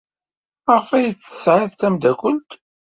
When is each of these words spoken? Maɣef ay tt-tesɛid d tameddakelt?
Maɣef 0.65 0.89
ay 0.97 1.05
tt-tesɛid 1.11 1.71
d 1.71 1.77
tameddakelt? 1.79 2.51